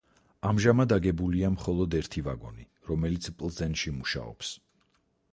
ამჟამად 0.51 0.93
აგებულია 0.95 1.51
მხოლოდ 1.55 1.97
ერთი 1.99 2.23
ვაგონი, 2.27 2.65
რომელიც 2.91 3.27
პლზენში 3.43 3.93
მუშაობს. 3.99 4.51